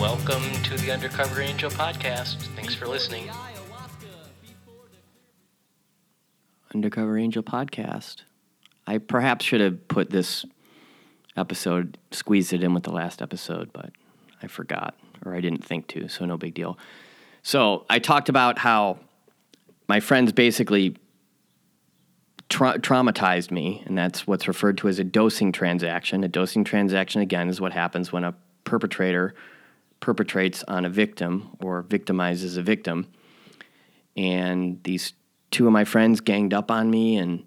[0.00, 2.36] Welcome to the Undercover Angel podcast.
[2.56, 3.28] Thanks for listening.
[6.74, 8.22] Undercover Angel podcast.
[8.86, 10.46] I perhaps should have put this
[11.36, 13.92] episode, squeezed it in with the last episode, but
[14.42, 14.94] I forgot
[15.26, 16.78] or I didn't think to, so no big deal.
[17.42, 19.00] So I talked about how
[19.86, 20.96] my friends basically
[22.48, 26.24] tra- traumatized me, and that's what's referred to as a dosing transaction.
[26.24, 29.34] A dosing transaction, again, is what happens when a perpetrator
[30.00, 33.06] perpetrates on a victim or victimizes a victim.
[34.16, 35.12] And these
[35.50, 37.44] two of my friends ganged up on me and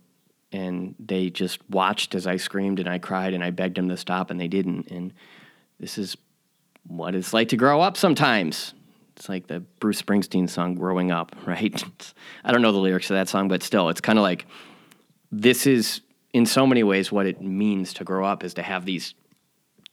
[0.52, 3.98] and they just watched as I screamed and I cried and I begged them to
[3.98, 4.92] stop and they didn't.
[4.92, 5.12] And
[5.80, 6.16] this is
[6.88, 8.76] what it's like to grow up sometimes.
[9.16, 11.84] It's like the Bruce Springsteen song "Growing Up," right?
[12.44, 14.46] I don't know the lyrics of that song, but still, it's kind of like
[15.32, 16.02] this is
[16.34, 19.14] in so many ways what it means to grow up is to have these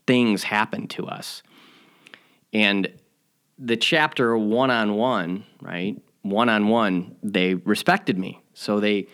[0.07, 1.43] things happen to us.
[2.53, 2.93] And
[3.59, 6.01] the chapter one on one, right?
[6.23, 8.43] One on one, they respected me.
[8.55, 9.09] So they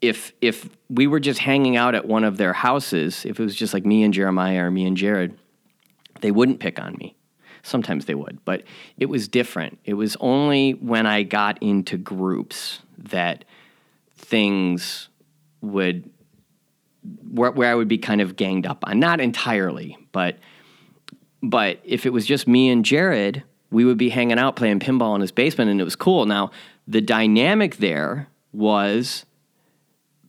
[0.00, 3.56] if if we were just hanging out at one of their houses, if it was
[3.56, 5.36] just like me and Jeremiah or me and Jared,
[6.20, 7.16] they wouldn't pick on me.
[7.62, 8.62] Sometimes they would, but
[8.98, 9.78] it was different.
[9.84, 13.46] It was only when I got into groups that
[14.16, 15.08] things
[15.62, 16.10] would
[17.30, 18.98] where, where I would be kind of ganged up on.
[18.98, 20.38] Not entirely, but
[21.50, 25.14] but if it was just me and Jared, we would be hanging out playing pinball
[25.14, 26.26] in his basement and it was cool.
[26.26, 26.50] Now,
[26.86, 29.26] the dynamic there was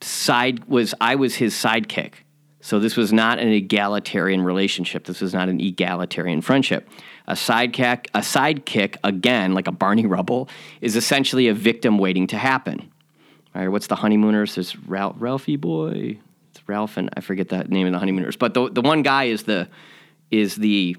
[0.01, 2.13] side was I was his sidekick.
[2.61, 5.05] So this was not an egalitarian relationship.
[5.05, 6.89] This was not an egalitarian friendship.
[7.27, 10.49] A sidekick, a sidekick again, like a Barney Rubble,
[10.81, 12.91] is essentially a victim waiting to happen.
[13.53, 14.55] All right, what's the honeymooners?
[14.55, 16.17] There's Ralph, Ralphie boy.
[16.51, 18.35] It's Ralph and I forget the name of the honeymooners.
[18.35, 19.67] But the the one guy is the
[20.31, 20.97] is the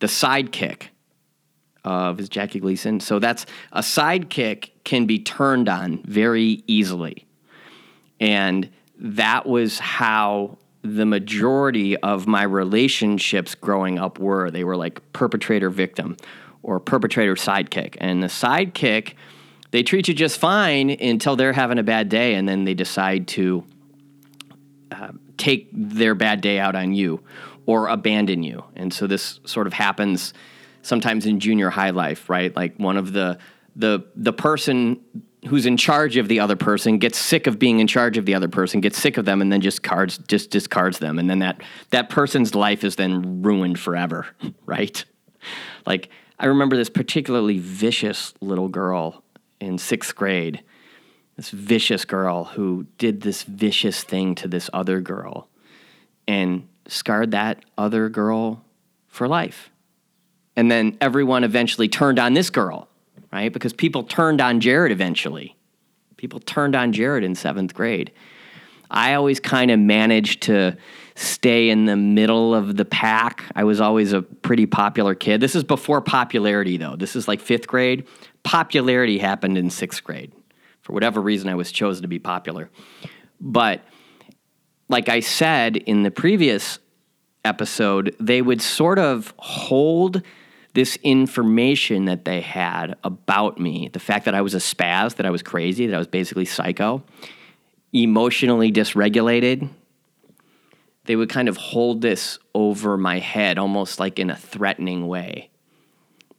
[0.00, 0.88] the sidekick
[1.84, 3.00] of is Jackie Gleason.
[3.00, 7.26] So that's a sidekick can be turned on very easily.
[8.18, 8.68] And
[8.98, 14.50] that was how the majority of my relationships growing up were.
[14.50, 16.16] They were like perpetrator victim
[16.62, 17.96] or perpetrator sidekick.
[17.98, 19.14] And the sidekick,
[19.70, 23.28] they treat you just fine until they're having a bad day and then they decide
[23.28, 23.64] to
[24.90, 27.22] uh, take their bad day out on you
[27.66, 28.64] or abandon you.
[28.74, 30.34] And so this sort of happens
[30.82, 32.54] sometimes in junior high life, right?
[32.54, 33.38] Like one of the
[33.76, 35.00] the the person
[35.48, 38.34] who's in charge of the other person gets sick of being in charge of the
[38.34, 41.38] other person, gets sick of them, and then just cards just discards them, and then
[41.38, 44.26] that that person's life is then ruined forever,
[44.66, 45.04] right?
[45.86, 49.22] Like I remember this particularly vicious little girl
[49.60, 50.62] in sixth grade,
[51.36, 55.48] this vicious girl who did this vicious thing to this other girl,
[56.28, 58.64] and scarred that other girl
[59.08, 59.70] for life.
[60.56, 62.90] And then everyone eventually turned on this girl
[63.32, 63.52] right?
[63.52, 65.56] Because people turned on Jared eventually.
[66.16, 68.12] People turned on Jared in seventh grade.
[68.90, 70.76] I always kind of managed to
[71.14, 73.44] stay in the middle of the pack.
[73.54, 75.40] I was always a pretty popular kid.
[75.40, 76.96] This is before popularity, though.
[76.96, 78.06] This is like fifth grade.
[78.42, 80.32] Popularity happened in sixth grade.
[80.90, 82.68] For whatever reason, I was chosen to be popular.
[83.40, 83.82] But
[84.88, 86.80] like I said in the previous
[87.44, 90.20] episode, they would sort of hold
[90.74, 95.26] this information that they had about me, the fact that I was a spaz, that
[95.26, 97.04] I was crazy, that I was basically psycho,
[97.92, 99.68] emotionally dysregulated,
[101.04, 105.50] they would kind of hold this over my head almost like in a threatening way.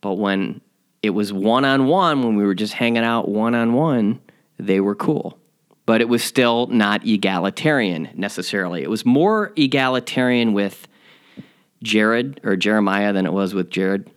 [0.01, 0.59] But when
[1.01, 4.19] it was one on one, when we were just hanging out one on one,
[4.65, 5.37] they were cool.
[5.85, 8.83] But it was still not egalitarian necessarily.
[8.83, 10.87] It was more egalitarian with
[11.83, 14.09] Jared or Jeremiah than it was with Jared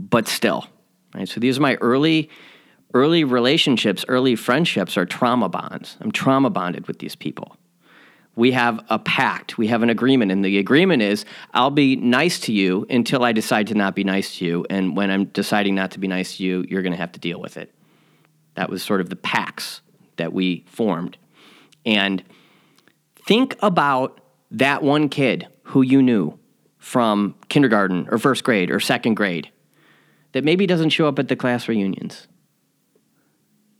[0.00, 0.66] but still,
[1.14, 1.28] right?
[1.28, 2.30] So these are my early
[2.92, 5.96] early relationships, early friendships are trauma bonds.
[6.00, 7.56] I'm trauma bonded with these people.
[8.34, 12.40] We have a pact, we have an agreement, and the agreement is I'll be nice
[12.40, 14.66] to you until I decide to not be nice to you.
[14.70, 17.20] And when I'm deciding not to be nice to you, you're going to have to
[17.20, 17.72] deal with it.
[18.54, 19.80] That was sort of the pacts
[20.16, 21.16] that we formed.
[21.86, 22.22] And
[23.26, 24.20] think about
[24.50, 26.38] that one kid who you knew
[26.78, 29.50] from kindergarten or first grade or second grade
[30.32, 32.26] that maybe doesn't show up at the class reunions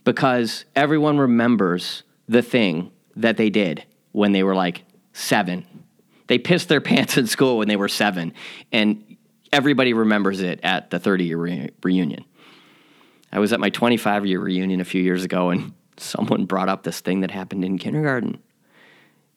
[0.04, 5.66] because everyone remembers the thing that they did when they were like seven.
[6.26, 8.32] They pissed their pants in school when they were seven,
[8.72, 9.16] and
[9.52, 12.24] everybody remembers it at the 30 year re- reunion.
[13.32, 16.82] I was at my 25 year reunion a few years ago, and someone brought up
[16.82, 18.38] this thing that happened in kindergarten.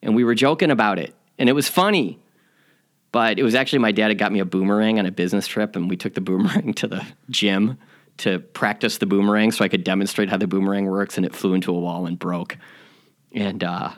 [0.02, 2.20] And we were joking about it, and it was funny.
[3.12, 5.76] But it was actually my dad had got me a boomerang on a business trip,
[5.76, 7.78] and we took the boomerang to the gym
[8.18, 11.54] to practice the boomerang so I could demonstrate how the boomerang works, and it flew
[11.54, 12.58] into a wall and broke.
[13.32, 13.92] And uh,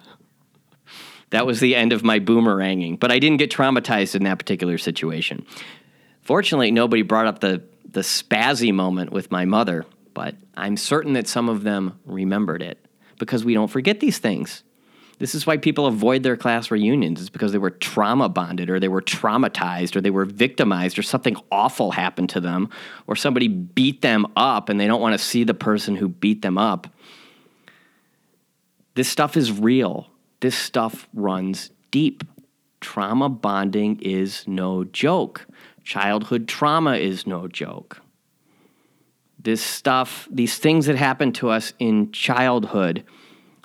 [1.31, 3.00] that was the end of my boomeranging.
[3.00, 5.45] But I didn't get traumatized in that particular situation.
[6.21, 7.63] Fortunately, nobody brought up the,
[7.95, 12.77] the spazzy moment with my mother, but I'm certain that some of them remembered it
[13.18, 14.63] because we don't forget these things.
[15.18, 17.21] This is why people avoid their class reunions.
[17.21, 21.03] It's because they were trauma bonded or they were traumatized or they were victimized or
[21.03, 22.69] something awful happened to them
[23.07, 26.42] or somebody beat them up and they don't want to see the person who beat
[26.42, 26.88] them up.
[28.95, 30.07] This stuff is real.
[30.42, 32.25] This stuff runs deep.
[32.81, 35.47] Trauma bonding is no joke.
[35.86, 38.02] Childhood trauma is no joke.
[39.40, 43.04] This stuff, these things that happen to us in childhood,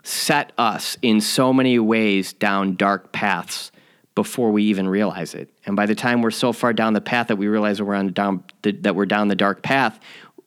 [0.04, 3.72] set us in so many ways down dark paths
[4.14, 5.48] before we even realize it.
[5.64, 8.12] And by the time we're so far down the path that we realize we're on
[8.12, 9.98] down that we're down the dark path,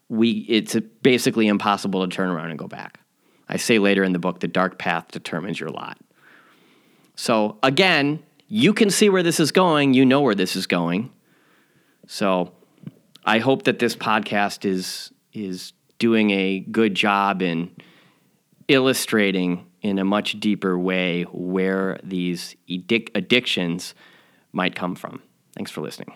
[0.10, 3.00] we it's basically impossible to turn around and go back.
[3.50, 5.98] I say later in the book the dark path determines your lot.
[7.16, 11.12] So again, you can see where this is going, you know where this is going.
[12.08, 12.54] So
[13.26, 17.72] I hope that this podcast is is doing a good job in
[18.68, 22.56] illustrating in a much deeper way where these
[23.16, 23.96] addictions
[24.52, 25.22] might come from.
[25.56, 26.14] Thanks for listening.